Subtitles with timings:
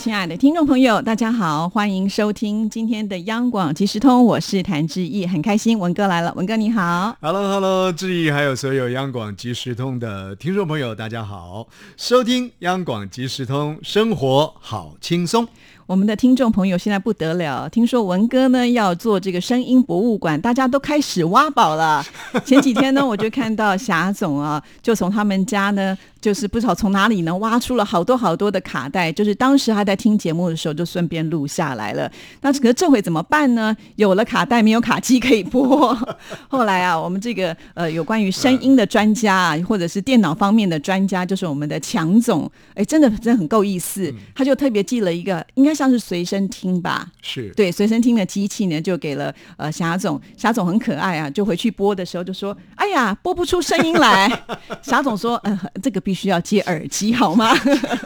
[0.00, 15.46] 亲爱的听众朋友，大家好，欢迎收听今天的央广即时通，我是谭志毅，很开心文哥来了，文哥你好，Hello Hello，志毅还有所有央广即时通的听众朋友，大家好，收听央广即时通，生活好轻松。
[15.86, 22.02] 我们的听众朋友现在不得了，听说文哥呢要做这个声音博物馆，大家都开始挖宝了。
[22.46, 25.98] 前几天呢，我就看到霞总啊，就从他们家呢。
[26.20, 32.10] 就是不知道从哪里呢挖出了好多好多的卡带，就是当时他在听节目的时候就顺便录下来了。
[32.42, 33.74] 那可是这回怎么办呢？
[33.96, 35.96] 有了卡带没有卡机可以播。
[36.48, 44.12] 后来啊，我们这个呃有关于声音的专家啊，或者是电脑方面的专家，就是我们的强总，哎，真的真的很够意思。
[44.34, 47.08] 他就特别寄了一个，应该像是随身听吧？
[47.22, 50.20] 是对随身听的机器呢，就给了呃霞总。
[50.36, 54.28] 霞总很可爱啊，就回去播的时候就说：“哎呀，播不出声音来。”
[54.82, 57.56] 霞总说：“呃，这个。”必须要接耳机好吗？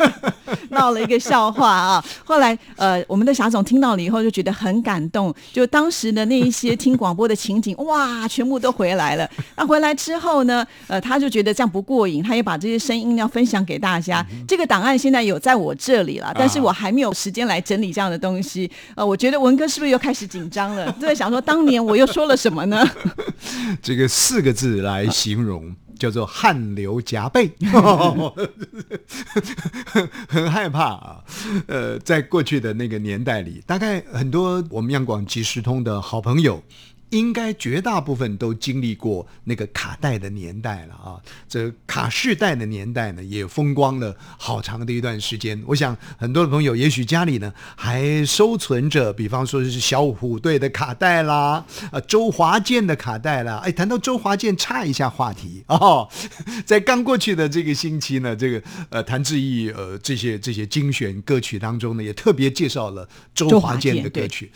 [0.69, 2.05] 闹了一个笑话啊！
[2.23, 9.27] 后来呃，我们的霞总听到了以后就觉得很感动，就当时的那一些听广播的情景，哇，全部都回来了。
[9.57, 14.23] 那回来之后呢，呃，他就觉得这样不过瘾，他也把这些声音要分享给大家。
[14.47, 18.71] 这个档案现在有在我这里了，但是我还没有时间来整理这样的东西。
[18.95, 20.93] 呃，我觉得文哥是不是又开始紧张了？
[21.01, 22.87] 就在想说当年我又说了什么呢？
[23.83, 25.75] 这个四个字来形容。
[25.99, 27.51] 叫做汗流浃背，
[30.29, 31.25] 很害怕啊！
[31.67, 36.63] 呃，在过去的那个年代里，大概很多我们央广即时通的好朋友。
[37.11, 45.63] 应该绝大部分都经历过那个卡带的年代了啊，这卡式带的年代呢，也风光了好长的一段时间。
[45.67, 53.59] 我想很多的朋友，也许家里呢还收存着，比方说是小虎队的卡带啦，啊，周华健的卡带啦。
[53.59, 56.09] 哎，谈到周华健，岔一下话题哦，
[56.67, 64.51] 在刚过去的这个星期呢，这个呃谭志毅呃这些这些精选歌曲当中呢，也特别介绍了周华健的歌曲。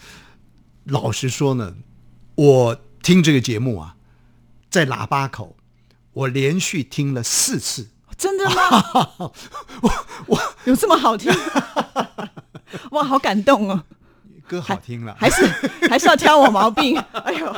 [0.87, 1.77] 老实说呢。
[2.38, 3.97] 我听这个节目啊，
[4.71, 5.56] 在喇叭口，
[6.12, 7.88] 我连续听了四次。
[8.16, 9.12] 真的吗？
[9.82, 11.32] 我我有这么好听？
[12.93, 13.82] 哇，好感动哦！
[14.47, 15.44] 歌好听了，还是
[15.88, 16.97] 还是要挑我毛病？
[17.12, 17.56] 哎呦，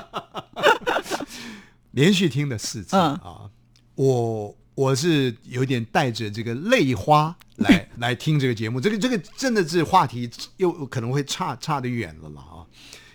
[1.92, 3.50] 连续听了四次啊！
[3.97, 8.80] 我我是有点带着这个泪花来来听这个节目。
[8.80, 12.64] 这个这个真的是话题又可能会差差得远了了啊！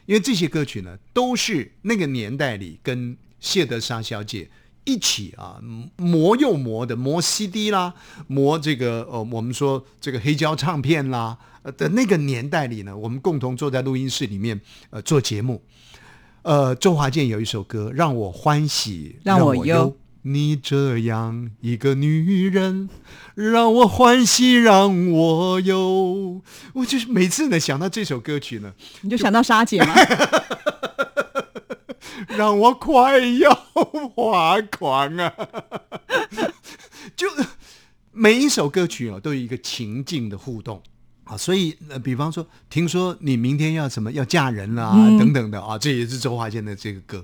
[0.06, 4.50] 因为这些歌曲呢，都是那个年代里跟谢德莎小姐
[4.84, 5.60] 一起啊
[5.98, 7.94] 磨又磨的磨 CD 啦，
[8.28, 11.38] 磨这个呃我们说这个黑胶唱片啦
[11.78, 14.62] 的那个年代里呢，我们共同坐在录音室里面
[14.92, 15.62] 呃做节目。
[16.44, 19.98] 呃，周华健有一首歌让我欢喜让我忧。
[20.28, 22.90] 你这样一个女人，
[23.36, 26.42] 让我欢喜让我忧。
[26.74, 29.94] 我就是每次呢想到这首歌曲呢，你就想到沙姐吗？
[32.36, 33.54] 让我快要
[34.16, 35.32] 发狂啊！
[37.16, 37.28] 就
[38.12, 40.82] 每一首歌曲啊，都有一个情境的互动
[41.26, 41.38] 啊。
[41.38, 47.24] 所以，呃，比方说，听说你明天要什么要嫁人了啊，等等的啊，这也是周华健的这个歌。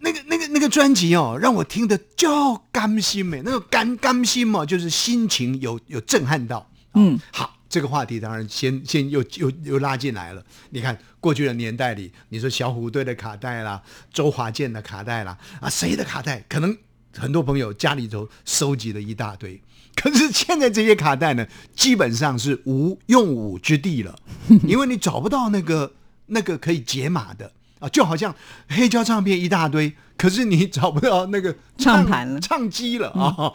[0.00, 6.70] 那个、那个、那个专辑哦，让我听的叫甘心美，那个甘甘心嘛，就是心情有有震撼到。
[6.94, 10.42] 嗯，好，这个话题当然先先又又又拉进来了。
[10.70, 13.80] 你看过去的年代里，你说小虎队的卡带啦，
[14.12, 16.44] 周华健的卡带啦，啊，谁的卡带？
[16.48, 16.76] 可能
[17.16, 19.60] 很多朋友家里头收集了一大堆。
[19.94, 21.46] 可是现在这些卡带呢，
[21.76, 24.18] 基本上是无用武之地了，
[24.66, 25.92] 因为你找不到那个
[26.26, 27.52] 那个可以解码的。
[27.80, 28.34] 啊，就好像
[28.68, 33.52] 黑胶唱片一大堆，可是你找不到那个唱盘了、唱机了啊，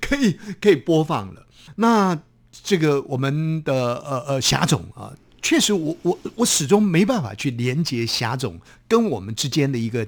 [0.00, 1.46] 可以可以播放了。
[1.74, 2.18] 那
[2.62, 5.12] 这个我们的呃呃霞总啊，
[5.42, 10.06] 确实我我我始终没办法去连接霞总跟我们之间的一个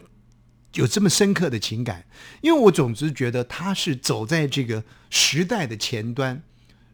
[0.74, 2.06] 有这么深刻的情感，
[2.40, 6.42] 因为我总是觉得她是走在这个时代的前端，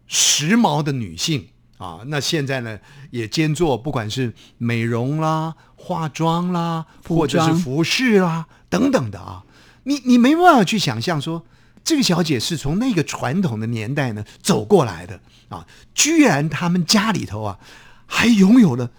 [0.06, 1.48] 时髦的女性。
[1.78, 2.78] 啊，那现在呢，
[3.10, 9.42] 也兼做不管是美容啦、化妆啦，或者是服饰啦等等的啊。
[9.84, 11.44] 你你没办法去想象说，
[11.82, 17.58] 这个小姐是从那个传统的年代呢走过来的啊，居然他们家里头啊
[18.06, 18.90] 还拥有了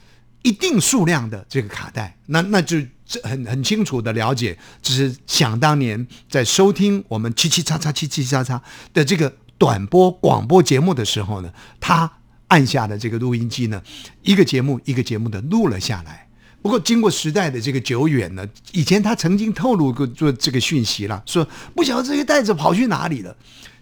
[0.43, 2.77] 一定数量的这个卡带，那那就
[3.23, 8.61] 很很清楚的了解，只是想当年在收听我们七七叉叉七七叉叉
[8.93, 12.11] 的这个短波广播节目的时候呢，他
[12.47, 13.81] 按下的这个录音机呢，
[14.23, 16.27] 一个节目一个节目的录了下来。
[16.61, 23.35] 不过经过时代的这个久远呢，以前他曾经透露过做这个讯息了，说不晓得这些袋子跑去哪里了。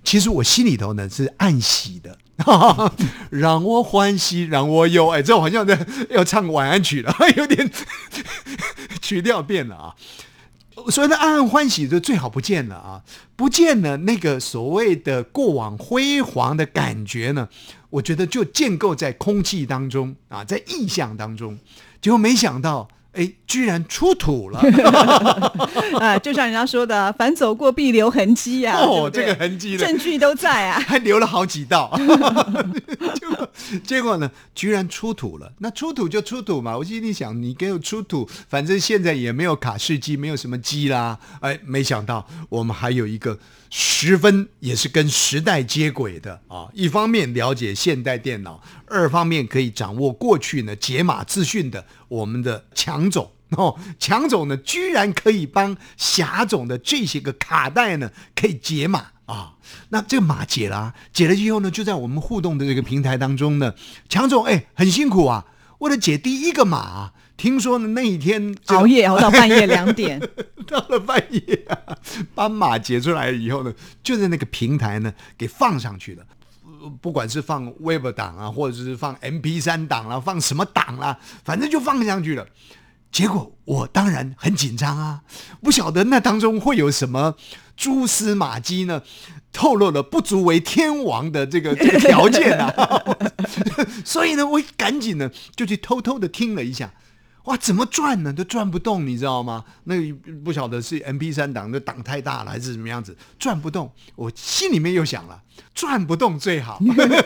[0.03, 2.17] 其实我心里头呢是暗喜的，
[3.31, 7.71] 让我欢喜让我忧，哎，这好像在要唱晚安曲了， 有点
[9.01, 9.95] 曲调变了啊。
[10.89, 13.01] 所以呢，暗暗欢喜就最好不见了啊，
[13.37, 17.47] 不见了那个所谓的过往辉煌的感觉呢，
[17.93, 21.59] 我觉得就建构在空气当中啊，在意象当中。
[22.01, 24.59] 结果没想到，哎，居然出土了！
[26.01, 28.75] 啊，就像人家说的，凡走过必留痕迹呀。
[28.77, 31.95] 哦，这个痕迹证据都在啊， 还留了好几道。
[33.13, 33.49] 结果，
[33.85, 35.53] 结果呢，居然出土了。
[35.59, 41.19] 那出土就出土嘛，我心里想，你给我出土，反正现在也没有卡式机，没有什么机啦。
[41.41, 43.37] 哎，没想到我们还有一个。
[43.75, 46.69] 十分也是跟时代接轨的啊！
[46.75, 59.55] 一方面了解现代电脑，二方面可以掌握过去呢解码资讯的我们的强总 哦，强总呢居然可以帮霞总的这些个卡带呢可以解码啊！
[59.89, 63.73] 那这个码解了，解了以后呢，就在我们互动的这个平台当中呢，
[64.07, 65.47] 强总哎很辛苦啊，
[65.79, 67.13] 为了解第一个码。
[67.35, 70.19] 听说呢，那一天熬夜熬到半夜两点，
[70.67, 71.97] 到了半夜啊，
[72.35, 76.23] 斑马解出来以后呢，就在那个平台呢给放上去了，
[77.01, 82.47] 不管是放 Web 档啊，或者是放 MP 三档啦，放什么档啦，反正就放上去了。
[83.11, 85.21] 结果我当然很紧张啊，
[85.61, 87.35] 不晓得那当中会有什么
[87.75, 89.01] 蛛丝马迹呢，
[89.51, 92.73] 透露了不足为天王的这个这个条件啊，
[94.05, 96.91] 所以呢，我赶紧呢就去偷偷的听了一下。
[97.45, 98.31] 哇，怎么转呢？
[98.31, 99.65] 都转不动，你知道吗？
[99.83, 99.95] 那
[100.45, 103.91] 不晓得是 M P 三档的档太大了，还是什么样子，转不动。
[104.15, 105.41] 我心里面又想了，
[105.75, 106.79] 转不动最好，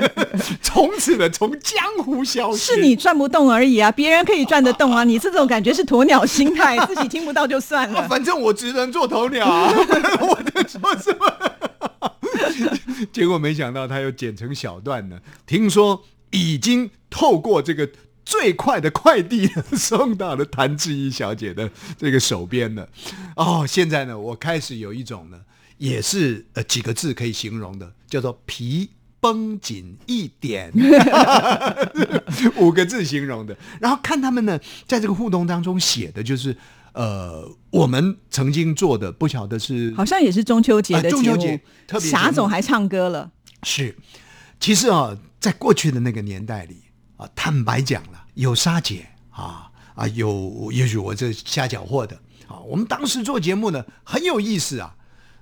[0.60, 2.58] 从此呢，从江湖消失。
[2.58, 5.04] 是你转不动而已啊，别人可以转得动啊。
[5.04, 8.08] 你这种感觉是鸵鸟心态， 自己听不到就算了。
[8.08, 9.72] 反正我只能做鸵鸟啊，
[10.20, 11.32] 我能说什么？
[13.14, 15.20] 结果没想到他又剪成小段呢。
[15.46, 17.88] 听说已经透过这个。
[18.28, 22.90] 最快的快递送到了谭志怡小姐的这个手边了。
[23.38, 25.40] 哦，现在呢，我开始有一种呢，
[25.78, 28.90] 也是呃几个字可以形容的，叫做皮
[29.22, 30.74] 绷紧一点，
[32.60, 33.58] 五个字形容的。
[33.80, 36.58] 然后看他们呢，在这个互动当中写的就是，
[36.92, 43.32] 呃，我们曾经做的，不晓得是好像也是中秋节的中秋节，特别霞总还唱歌了。
[43.64, 43.96] 是，
[44.60, 46.82] 其实啊，在过去的那个年代里
[47.18, 48.24] 啊，坦白讲了。
[48.36, 52.16] 有沙姐啊啊，有也许我这瞎搅和的
[52.48, 52.60] 啊。
[52.60, 54.96] 我们当时做节目呢很有意思啊，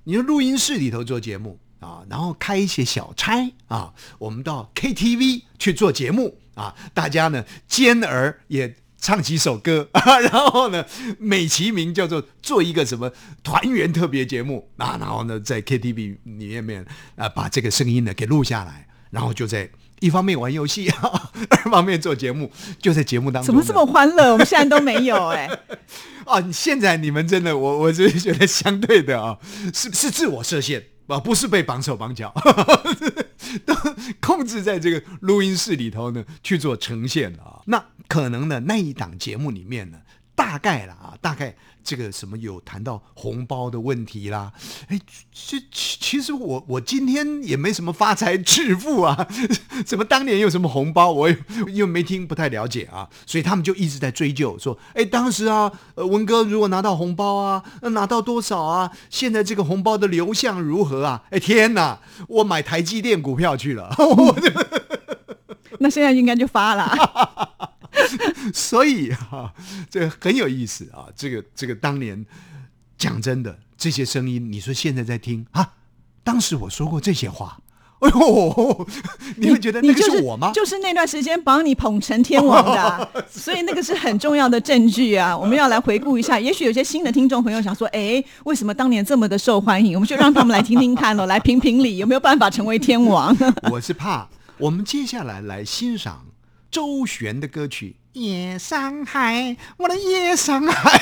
[0.06, 9.90] 你说录音室里头做节目啊，然后开一些小差啊，我们到 KTV 去做节目啊，大家呢兼而也唱几首歌，
[10.32, 10.86] 然后呢
[11.20, 13.12] 美其名叫做做一个什么
[13.44, 16.86] 团圆特别节目啊，然后呢在 KTV 里面面
[17.18, 19.70] 啊把这个声音呢给录下来，然后就在。
[20.06, 20.88] 一方面玩游戏，
[21.50, 23.48] 二方面做节目，就在节目当中。
[23.48, 24.34] 怎么这么欢乐？
[24.34, 25.50] 我们现在都没有哎。
[26.26, 29.38] 啊，现在你们真的，我我是觉得相对的啊，
[29.74, 32.32] 是是自我设限啊，不是被绑手绑脚，
[33.66, 33.74] 都
[34.22, 37.62] 控制在这个录音室里头呢去做呈现啊。
[37.66, 39.98] 那可能呢那一档节目里面呢，
[40.36, 41.56] 大概了啊，大概。
[41.88, 44.52] 这个什么有谈到红包的问题啦？
[44.88, 45.00] 哎，
[45.32, 49.28] 其其实我我今天也没什么发财致富啊，
[49.86, 51.30] 怎么当年有什么红包，我
[51.72, 58.92] 又没听，不太了解啊，所以他们就一直在追究说，哎，当时啊，呃，文哥如果拿到红包啊，拿到多少啊？
[59.12, 61.22] 现在这个红包的流向如何啊？
[61.30, 63.96] 哎，天哪，我买台积电股票去了，
[65.78, 67.55] 那现在应该就发了。
[68.54, 69.54] 所以哈，
[69.90, 71.08] 这个很有意思啊！
[71.16, 72.26] 这个这个当年
[72.98, 75.74] 讲真的，这些声音，你说现在在听啊？
[76.24, 77.60] 当时我说过这些话，
[78.00, 78.88] 哎呦，
[79.38, 80.52] 你会觉得那个是我吗？
[80.54, 85.38] 就是那段时间把你捧成天王的， 所以那个是很重要的证据啊！
[85.38, 89.94] 我们要来回顾一下，也许有些新的听众朋友想说，哎，为什么当年这么的受欢迎？
[89.94, 93.36] 我们就让他们来听听看喽，来评评理，有没有办法成为天王？
[93.72, 96.26] 我是怕我们接下来来欣赏。
[96.76, 99.42] 周璇的歌曲《夜上海》，
[99.78, 101.02] 我的夜上海，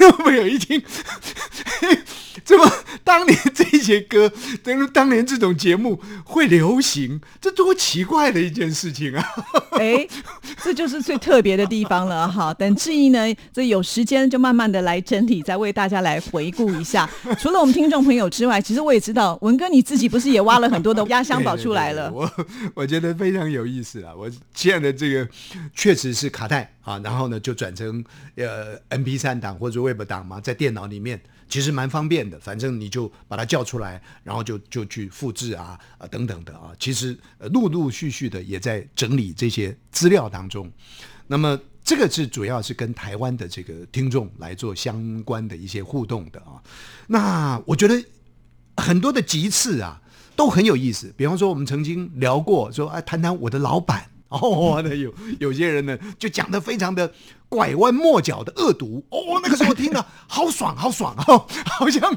[0.00, 0.82] 众朋友一听，
[2.42, 2.72] 怎么
[3.04, 4.32] 当年这些歌，
[4.64, 9.24] 当 当年这种节目会流行，这多奇怪的一件事情啊！
[9.72, 10.08] 哎，
[10.62, 12.52] 这就是最特别的地方了哈。
[12.54, 13.18] 等志毅呢，
[13.52, 17.08] 这有时间就慢慢的来整理，再为大家来回顾一下。
[17.38, 22.10] 除了我们听众朋友之外，其实我也知道文哥你自己不是也挖了很多的压箱宝出来了？
[22.12, 22.30] 我
[22.74, 24.12] 我觉得非常有意思啊！
[24.16, 25.28] 我现在的这个
[25.74, 28.04] 确实是卡带啊，然后呢就转成
[28.36, 32.38] 呃 M P 三档或者 Web 档嘛，在电脑里面其实蛮方便的。
[32.40, 36.72] 反正你就把它叫出来，然后就就去复制啊啊等等的啊。
[36.78, 37.18] 其实
[37.52, 40.70] 陆陆续续的也在整理这些资料当中。
[41.26, 46.62] 那么这个是主要是跟台湾的这个听众来做相关的一些互动的啊。
[47.06, 48.02] 那我觉得
[48.76, 50.00] 很多的集次啊
[50.34, 51.12] 都很有意思。
[51.16, 54.09] 比方说我们曾经聊过说，哎，谈谈我的老板。
[54.38, 57.12] 哦，那有有些人呢，就讲的非常的
[57.48, 59.04] 拐弯抹角的恶毒。
[59.10, 62.16] 哦，那个时候听了好爽，好爽哦， 好像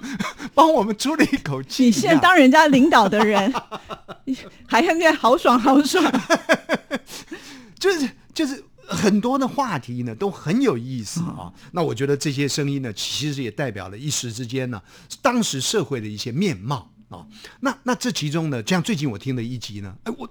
[0.53, 1.85] 帮我们出了一口气。
[1.85, 3.51] 你现在当人家领导的人，
[4.67, 6.03] 还应该好爽，好爽，
[7.79, 11.51] 就是就是很多的话题呢都很有意思啊。
[11.71, 14.79] 那我觉得这些声音呢，其实也代表了一时之间呢，
[15.23, 17.27] 当时社会的一些面貌啊。
[17.59, 20.29] 那那这其中呢，像最近我听的一集呢，哎，我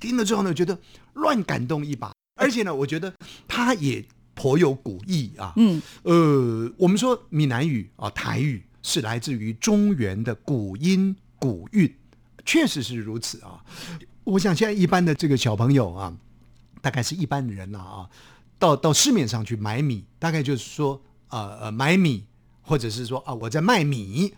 [0.00, 0.76] 听了之后呢，觉得。
[1.16, 3.14] 乱感动一把，而且呢，我觉得
[3.46, 5.52] 他也颇有古意啊。
[5.54, 11.94] 嗯，呃，我们说闽南语啊，台语是来自于中原的古音古韵，
[12.44, 13.64] 确实是如此啊。
[14.24, 16.16] 我想现在一般的这个小朋友啊，
[16.82, 18.10] 大概是一般的人了啊，
[18.58, 22.24] 到到市面上去买米，大概就是说，呃呃，买米，
[22.60, 24.34] 或者是说啊，我在卖米。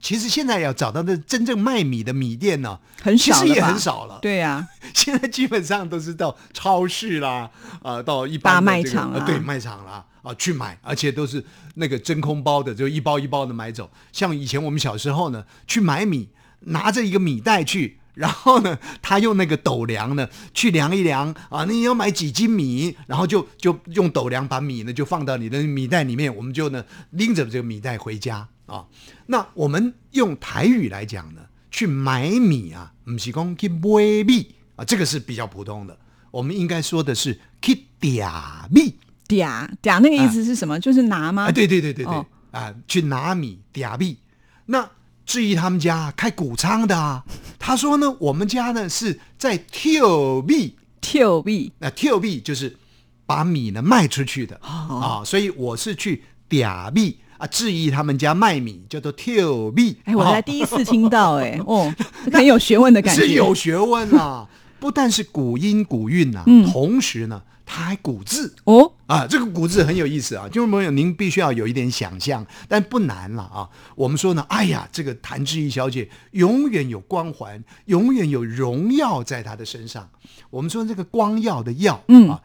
[0.00, 4.18] 其实现在要找到的真正卖米的米店呢，很少其实也很少了。
[4.22, 7.50] 对呀， 现在基本上都是到超市啦，
[7.82, 13.90] 啊，到一般大卖场啊，对，卖场啦啊去买，而且都是那个真空包的，就一包一包的买走。
[14.12, 16.28] 像以前我们小时候呢，去买米，
[16.60, 28.46] 拿着一个米袋去，然后呢， 他用那个斗量呢去量一量啊，你要买几斤米，然后就就用斗量把米呢就放到你的米袋里面，我们就呢拎着这个米袋回家。
[28.66, 28.86] 啊，
[29.26, 35.96] 那我们用台语来讲呢，去买米啊，不是讲去买米啊，这个是比较普通的。
[36.32, 38.96] 我们应该说的是去嗲米，
[39.28, 40.78] 嗲嗲那个意思是什么？
[40.78, 41.44] 就是拿吗？
[41.44, 44.18] 啊，对对对对对，啊，去拿米嗲米。
[44.66, 44.90] 那
[45.24, 47.24] 至于他们家开谷仓的啊，
[47.58, 52.76] 他说呢，我们家呢是在跳米，跳米，那跳米就是
[53.24, 57.18] 把米呢卖出去的啊，所以我是去嗲米。
[57.38, 61.92] 啊，质疑他们家卖米叫做跳米，哎，我才第一次听到，哎， 哦，
[62.32, 64.48] 很有学问的感觉，是有学问啊！
[64.78, 73.68] 不但是古音古韵呐，同时呢，它还古字哦，啊，这个古字很有意思啊，就是朋友，您必须要有一点想象，但不难了啊。
[73.94, 80.08] 我们说呢，哎呀，这个谭志毅小姐永远有光环，永远有荣耀在她的身上。
[80.50, 82.40] 我们说这个光耀的耀，嗯啊。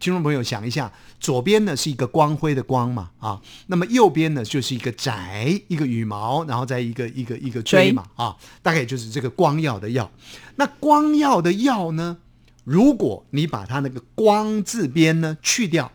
[0.00, 10.10] 听众朋友想一下，左边呢是一个光辉的光嘛，啊，那么右边呢就是一个宅，一个羽毛，然后再一个一个一个锥嘛，啊，大概就是这个光耀的耀。
[10.56, 12.18] 那光耀的耀呢，
[12.64, 15.92] 如果你把它那个光字边呢去掉，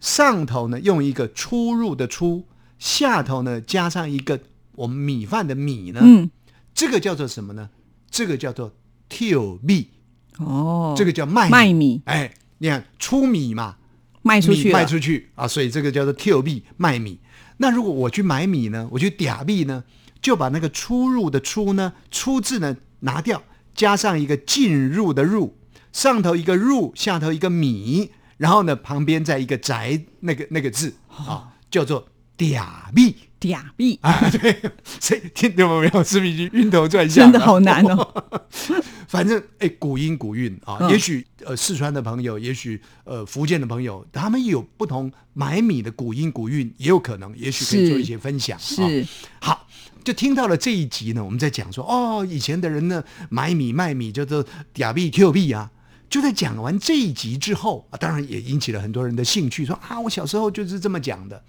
[0.00, 2.44] 上头呢用一个出入的出，
[2.78, 4.40] 下头呢加上一个
[4.72, 6.30] 我们米饭的米呢，嗯，
[6.74, 7.70] 这个叫做什么呢？
[8.10, 8.74] 这个叫做
[9.08, 9.88] till 米
[10.36, 12.34] 哦，这个叫卖卖米，哎。
[12.62, 13.76] 你看出米嘛，
[14.20, 17.18] 卖出去，卖出去啊，所以这个叫做 Q 币卖米。
[17.56, 19.84] 那如果我去买米呢，我去嗲币呢，
[20.20, 23.42] 就把那个出入的出呢，出字呢拿掉，
[23.74, 25.56] 加上一个进入的入，
[25.90, 33.16] 上头一个入，下头一个米，然后呢旁边再一个宅那个那个字啊，叫做嗲币。
[33.40, 34.54] 嗲币啊，对，
[34.84, 36.04] 所以听懂没有？
[36.04, 37.24] 是不是已经晕头转向？
[37.24, 38.24] 真的好难哦。
[39.08, 48.58] 反正哎，古音古韵啊，也许呃四川的朋友，也许呃福建的朋友，他们有不同买米的古音古韵，也有可能，也许可以做一些分享。
[48.58, 49.06] 是
[49.40, 49.66] 好，
[50.04, 54.44] 就听到了这一集呢，我们在讲说哦，以前的人呢买米卖米叫做
[54.74, 55.70] 嗲币 Q 币啊。
[56.08, 61.42] 就在讲完这一集之后啊，当然也引起了很多人的兴趣，说啊，我小时候就是这么讲的。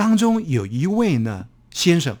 [0.00, 2.16] 当中有一位呢先生，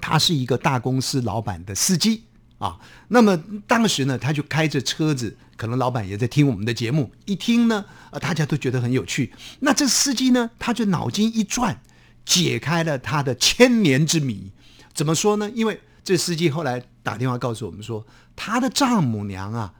[0.00, 2.22] 他是一个大公司老板的司机
[2.58, 2.78] 啊。
[3.08, 9.32] 那么当时呢，他就开着车子，可能老板也在听我们的节目，一听呢，呃，大家都觉得很有趣。
[9.58, 11.80] 那这司机呢，他就脑筋一转，
[12.24, 14.52] 解开了他的千年之谜。
[14.94, 15.50] 怎么说呢？
[15.52, 19.74] 因为这司机后来打电话告诉我们说，他的丈母娘啊，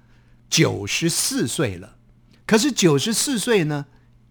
[0.50, 1.94] 九十四岁了，
[2.44, 3.86] 可是九十四岁呢。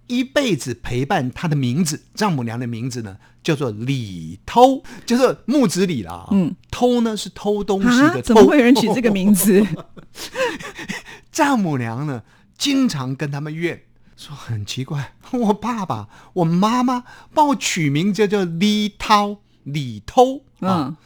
[0.07, 6.27] 一辈子陪伴他的名字，丈母娘的名字呢叫做李偷，就是木子李啦。
[6.31, 9.65] 嗯，偷呢是偷东西的怎么会有人取这个名字？
[11.31, 12.23] 丈母娘呢，
[12.57, 13.81] 经常跟他们怨
[14.15, 20.87] 说很奇怪， 我爸爸、我妈妈帮我取名叫叫李涛、李偷啊。
[20.89, 20.97] 嗯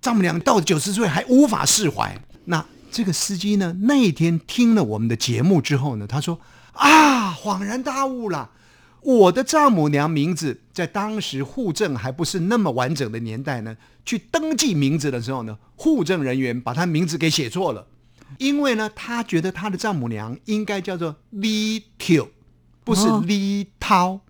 [0.00, 2.16] 丈母娘到九十岁还无法释怀。
[2.44, 6.40] 那这个司机呢，那一天听了我们的节目之后呢，他说
[6.72, 8.50] 啊，恍然大悟了。
[9.00, 17.86] 我的丈母娘名字在当时户政还不是那么完整的年代呢，去登记名字的时候呢，户政人员把她名字给写错了，
[18.38, 22.26] 因为呢，他觉得他的丈母娘应该叫做李跳，
[22.84, 23.22] 不是哦。
[23.24, 24.20] 李涛，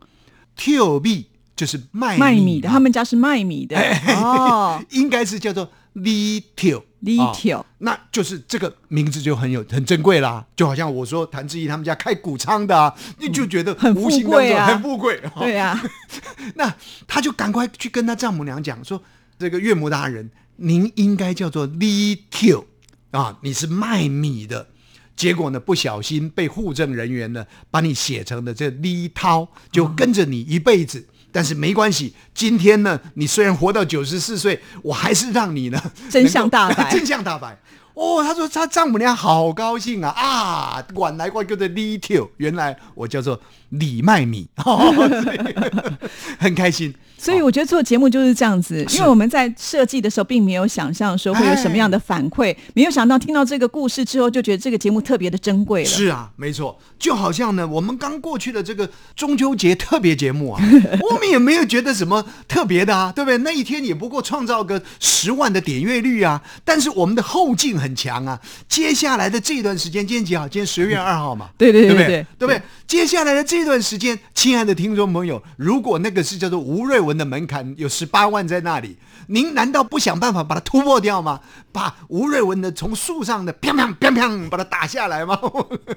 [0.55, 3.77] 跳米就是卖卖米的，他们家是卖米的。
[4.23, 4.85] 哦。
[4.91, 6.79] 应该是叫做李跳。
[6.79, 15.17] 啊李跳那就是这个名字就很有很珍贵啦，就好像我说谭志毅他们家开谷仓的啊，你就觉得很富贵啊很富贵。
[15.37, 15.81] 哦对啊，
[16.57, 16.75] 那
[17.07, 19.01] 他就赶快去跟他丈母娘讲说，
[19.39, 22.65] 这个岳母大人，您应该叫做李跳
[23.13, 24.67] 啊，你是卖米的。
[25.15, 31.07] 结果呢，不小心被户政人员呢把你写成了这李涛，就跟着你一辈子。
[31.31, 35.81] 但是没关系，今天呢，你虽然活到九十四岁，我还是让你呢
[36.11, 37.59] 真相大白 真相大白。
[37.95, 40.83] 哦，他说他丈母娘好高兴啊啊！
[40.95, 44.93] 管来管去的李跳，原来我叫做李麦米，哦、
[45.23, 45.39] 所以
[46.39, 46.95] 很开心。
[47.19, 55.89] 所以我觉得做节目就是这样子，因为我们在设计的时候并没有想象说会有什么样的反馈，没有想到听到这个故事之后，就觉得这个节目特别的珍贵了。
[55.89, 60.63] 是啊，没错，就好像呢，我们刚过去的这个中秋节特别节目啊，
[61.11, 63.37] 我们也没有觉得什么特别的啊，对不对？
[63.39, 68.41] 那一天也不过创造个十万的点阅率啊，但是我们的后劲很强啊。
[68.69, 70.47] 接下来的这段时间，今天几号？
[70.49, 72.27] 今天十月二号嘛， 对对对对对对？
[72.39, 72.63] 对不对？
[72.87, 78.99] 接下来的这段时间，亲爱的听众朋友，如果那个是叫做吴瑞文的门槛有十八万在那里，
[79.29, 81.41] 您难道不想办法把它突破掉吗？
[81.73, 85.41] 把吴瑞文的从树上的砰砰砰砰把它打下来吗？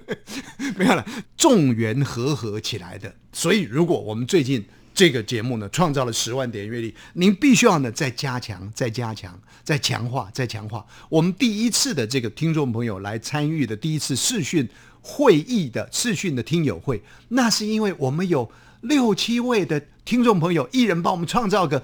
[0.75, 1.06] 没有了，
[1.38, 3.13] 众缘和合起来的。
[3.32, 10.86] 所以，如果我们最近这个节目呢创造了十万点阅历，您必须要呢再加强、再加强、再强化、再强化。
[11.10, 14.67] 我们第一次的这个听众朋友来参与的第一次视讯
[15.02, 21.82] 会议的视讯的听友会，那是因为我们有六七位的听众朋友，一人帮我们创造个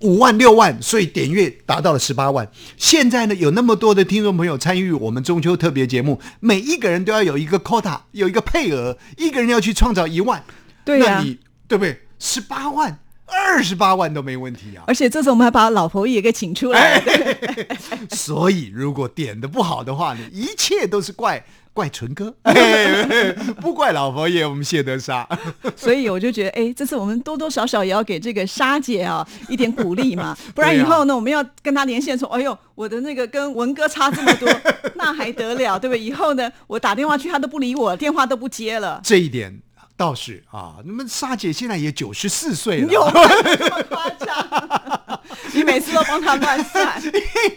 [0.00, 2.48] 五万六万，所以点阅达到了十八万。
[2.76, 10.44] 现在呢，有那么多的听众朋友参与我们中秋特别节目，每一个人都要有一个 quota，有一个配额，一个人要去创造一万。
[10.84, 12.00] 对呀、那你对不对？
[12.18, 14.84] 十八万、二十八万都没问题啊。
[14.86, 17.02] 而且这次我们还把老佛爷给请出来，
[18.10, 23.02] 所以如果点的不好的话呢，一切都是怪怪纯哥，哎
[23.60, 25.26] 不怪老佛爷，我们谢德沙。
[25.74, 34.48] 所以我就觉得，哎，这次我们多多少少也要给这个莎姐啊一点鼓励嘛， 不然以后呢，我们要跟她连线说，哎呦，我的那个跟文哥差这么多，
[34.94, 36.00] 那还得了，对不对？
[36.00, 39.00] 以后呢，我打电话去，他都不理我，电话都不接了。
[39.02, 39.60] 这一点
[39.96, 43.02] 倒是啊，那么莎姐现在也九十四岁了，有
[43.56, 45.20] 这么夸张？
[45.54, 47.00] 你每次都帮她乱算，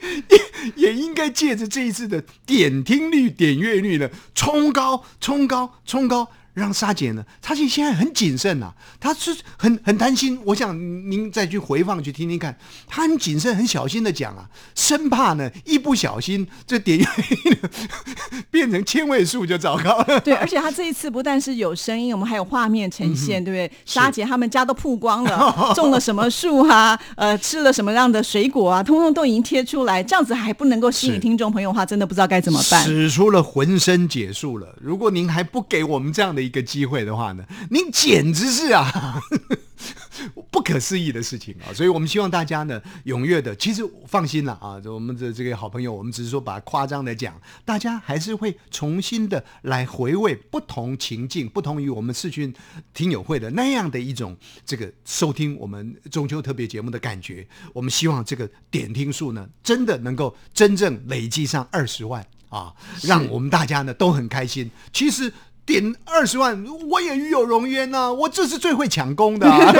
[0.76, 10.40] 也应该借着这一次的点听率、点阅率呢，冲高、冲高、冲高，让莎姐呢，她姐现在很谨慎呐、她是很很担心。
[10.44, 17.06] 我想您再去回放去听听看，她很谨慎、很小心的讲啊，生怕呢一不小心这点阅
[18.50, 20.20] 变成千位数就糟糕了。
[20.22, 23.72] 对，而且她这一次不但是有声音，我们还有画面呈现，对不对？
[23.86, 32.84] 莎姐他们家都曝光了，种了什么树啊， 呃，吃了什么样的水果啊，通通都已经贴出来，这样子还不能够吸引听众朋友的话，真的不知道该怎么办。
[32.84, 34.76] 使出了浑身解数了。
[34.82, 39.22] 如果您还不给我们这样的一个机会的话呢，您简直是啊。
[40.50, 41.70] 不可思议的事情啊！
[41.72, 52.52] 所以我们希望大家呢踊跃的，其实放心了啊，我们的这个好朋友，我们只是说把夸张的讲，大家还是会重新的来回味不同情境、不同于我们视讯
[52.96, 57.48] 听友会的那样的一种这个收听我们中秋特别节目的感觉。
[57.74, 64.72] 我们希望这个点听数呢，真的能够真正累计上二十万啊，让我们大家呢都很开心。
[64.92, 65.32] 其实。
[65.68, 69.74] 点二十万，我也与有荣焉呐、我这是最会抢功的、啊。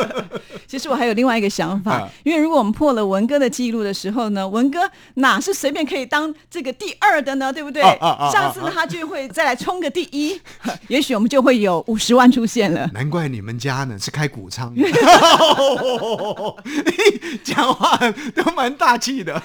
[0.68, 7.52] 其实我还有另外一个想法，啊因为如果我们破了文哥的记录的时候呢，文哥哪是随便可以当这个第二的呢？
[7.52, 7.82] 对不对？
[7.82, 10.40] 啊啊啊啊下次呢，他就会再来冲个第一，
[10.86, 12.88] 也许我们就会有五十万出现了。
[12.92, 14.82] 难怪你们家呢是开谷仓的，
[17.42, 17.98] 讲话
[18.36, 19.42] 都蛮大气的。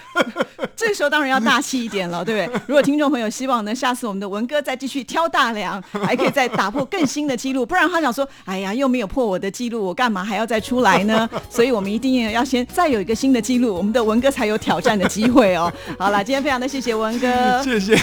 [0.75, 2.61] 这时候当然要大气一点了，对不对？
[2.67, 7.65] 如果听众朋友希望呢，下次我们的文哥再继续挑大梁，还可以再打破更新的记录。
[7.65, 11.29] 不然他想说，哎呀，又没有破我的记录，我干嘛还要再出来呢？
[11.49, 15.71] 所以我们一定要先再有一个新的记录，我们的文哥才有挑战的机会哦。
[15.97, 17.95] 好了，今天非常的谢谢文哥，谢谢，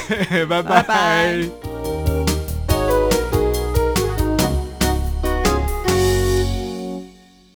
[0.47, 2.12] 拜拜拜。